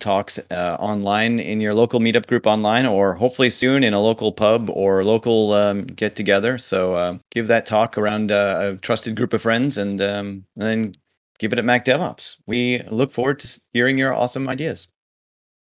[0.00, 4.30] talks uh, online in your local meetup group online, or hopefully soon in a local
[4.30, 6.58] pub or local um, get together.
[6.58, 10.92] So give that talk around a trusted group of friends, and, um, and then
[11.38, 12.36] give it at Mac DevOps.
[12.46, 14.88] We look forward to hearing your awesome ideas.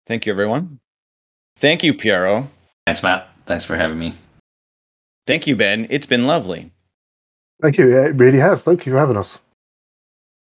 [0.06, 0.80] Thank you, everyone.
[1.56, 2.48] Thank you, Piero.
[2.86, 3.28] Thanks, Mat.
[3.44, 4.14] Thanks for having me.
[5.28, 5.86] Thank you, Ben.
[5.90, 6.72] It's been lovely.
[7.60, 7.94] Thank you.
[8.00, 8.64] It really has.
[8.64, 9.38] Thank you for having us.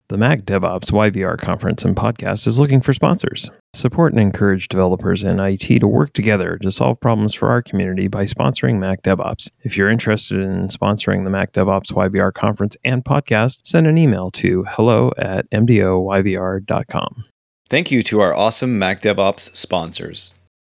[0.07, 3.47] The Mac DevOps YVR conference and podcast is looking for sponsors.
[3.75, 8.07] Support and encourage developers and IT to work together to solve problems for our community
[8.07, 9.51] by sponsoring Mac DevOps.
[9.61, 14.31] If you're interested in sponsoring the Mac DevOps YVR conference and podcast, send an email
[14.31, 17.25] to hello at mdoyvr.com.
[17.69, 20.31] Thank you to our awesome Mac DevOps sponsors.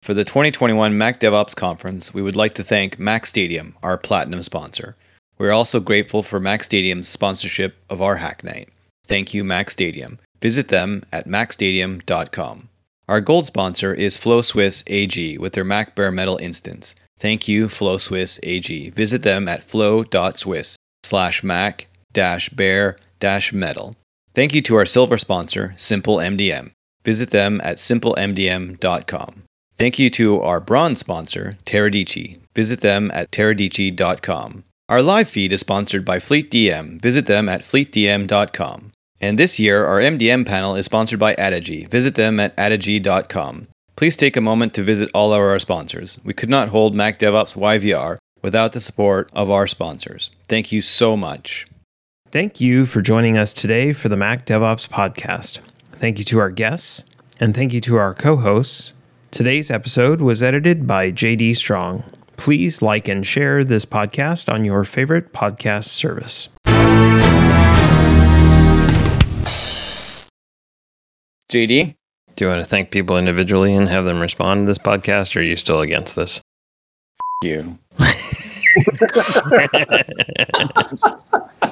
[0.05, 4.43] For the 2021 Mac DevOps conference, we would like to thank Mac Stadium, our platinum
[4.43, 4.95] sponsor.
[5.39, 8.69] We're also grateful for Mac Stadium's sponsorship of our Hack Night.
[9.07, 10.19] Thank you, Mac Stadium.
[10.43, 12.69] Visit them at macstadium.com.
[13.09, 16.93] Our gold sponsor is FlowSwiss AG with their Mac Bare Metal instance.
[17.17, 18.91] Thank you, FlowSwiss AG.
[18.91, 23.95] Visit them at flow.swiss slash mac dash bare dash metal.
[24.35, 26.69] Thank you to our silver sponsor, Simple MDM.
[27.03, 29.41] Visit them at simplemdm.com.
[29.77, 32.39] Thank you to our bronze sponsor, Teradici.
[32.55, 34.63] Visit them at teradici.com.
[34.87, 37.01] Our live feed is sponsored by FleetDM.
[37.01, 38.91] Visit them at fleetdm.com.
[39.19, 41.89] And this year, our MDM panel is sponsored by Addigy.
[41.89, 43.67] Visit them at addigy.com.
[43.95, 46.19] Please take a moment to visit all of our sponsors.
[46.23, 50.29] We could not hold Mac DevOps YVR without the support of our sponsors.
[50.47, 51.65] Thank you so much.
[52.29, 55.59] Thank you for joining us today for the Mac DevOps podcast.
[55.93, 57.05] Thank you to our guests,
[57.39, 58.94] and thank you to our co hosts.
[59.35, 62.05] Today's episode was edited by JD Strong.
[62.37, 66.47] Please like and share this podcast on your favorite podcast service.
[71.51, 71.95] JD?
[72.37, 75.39] Do you want to thank people individually and have them respond to this podcast, or
[75.39, 76.39] are you still against this?
[77.43, 77.77] You.